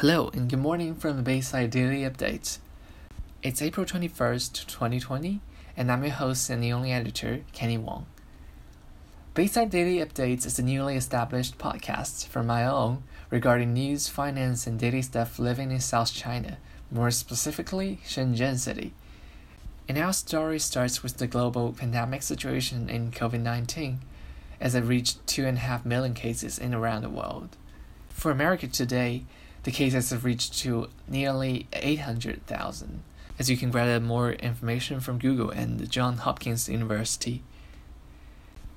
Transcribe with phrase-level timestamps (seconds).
[0.00, 2.58] Hello and good morning from the Bayside Daily Update.
[3.42, 5.40] It's April 21st, 2020,
[5.76, 8.06] and I'm your host and the only editor, Kenny Wong.
[9.34, 14.78] Bayside Daily Updates is a newly established podcast from my own regarding news, finance, and
[14.78, 16.58] daily stuff living in South China,
[16.92, 18.94] more specifically, Shenzhen City.
[19.88, 23.98] And our story starts with the global pandemic situation in COVID 19,
[24.60, 27.56] as it reached 2.5 million cases in around the world.
[28.10, 29.24] For America today,
[29.68, 33.02] the cases have reached to nearly 800,000,
[33.38, 37.42] as you can gather more information from Google and Johns Hopkins University.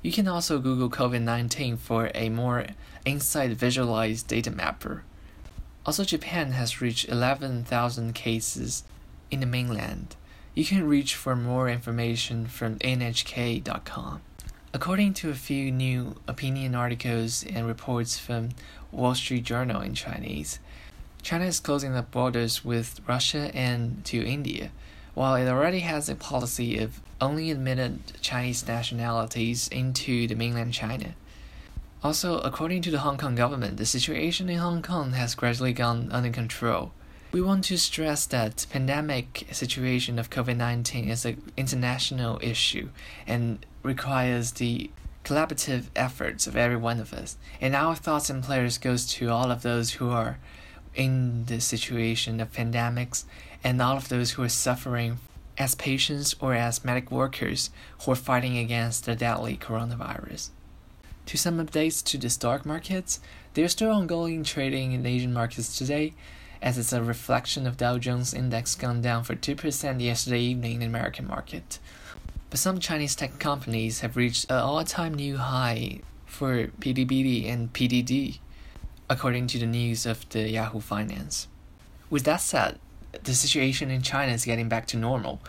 [0.02, 2.66] You can also Google COVID 19 for a more
[3.06, 5.06] inside visualized data mapper.
[5.86, 8.84] Also, Japan has reached 11,000 cases
[9.32, 10.18] in the mainland.
[10.54, 14.20] You can reach for more information from nhk.com.
[14.74, 18.52] According to a few new opinion articles and reports from
[18.90, 20.60] Wall Street Journal in Chinese,
[21.22, 24.72] China is closing the borders with Russia and to India,
[25.14, 31.16] while it already has a policy of only admitting Chinese nationalities into the mainland China.
[32.02, 36.10] Also, according to the Hong Kong government, the situation in Hong Kong has gradually gone
[36.14, 36.94] under control.
[37.32, 42.90] We want to stress that pandemic situation of COVID-19 is an international issue
[43.26, 44.92] and requires the
[45.24, 47.38] collaborative efforts of every one of us.
[47.62, 50.40] And our thoughts and prayers goes to all of those who are
[50.94, 53.24] in the situation of pandemics
[53.64, 55.20] and all of those who are suffering
[55.58, 57.70] as patients or as medical workers
[58.02, 60.50] who are fighting against the deadly coronavirus.
[61.28, 63.22] To some updates to the stock markets,
[63.54, 66.14] there's still ongoing trading in Asian markets today,
[66.62, 70.80] as it's a reflection of Dow Jones Index gone down for 2% yesterday evening in
[70.80, 71.80] the American market.
[72.50, 78.40] But some Chinese tech companies have reached an all-time new high for Bilibili and PDD
[79.10, 81.48] according to the news of the Yahoo Finance.
[82.10, 82.80] With that said,
[83.24, 85.42] the situation in China is getting back to normal.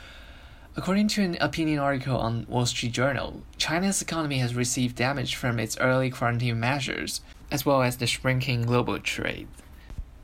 [0.75, 5.61] According to an opinion article on Wall Street Journal, China's economy has received damage from
[5.61, 7.21] its early quarantine measures,
[7.51, 9.47] as well as the shrinking global trade.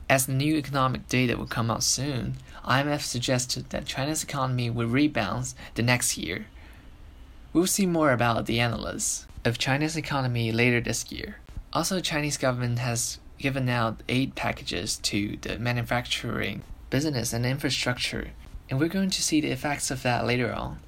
[0.09, 4.87] As the new economic data will come out soon, IMF suggested that China's economy will
[4.87, 6.47] rebound the next year.
[7.53, 11.37] We'll see more about the analysts of China's economy later this year.
[11.73, 18.31] Also, Chinese government has given out aid packages to the manufacturing business and infrastructure,
[18.67, 20.79] and we're going to see the effects of that later on.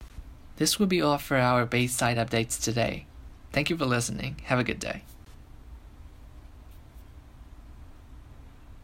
[0.58, 3.06] This will be all for our Bayside updates today.
[3.52, 4.38] Thank you for listening.
[4.46, 5.04] Have a good day.